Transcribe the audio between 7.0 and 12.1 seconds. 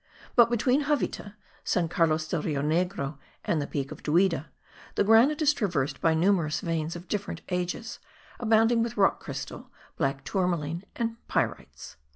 different ages, abounding with rock crystal, black tourmalin and pyrites.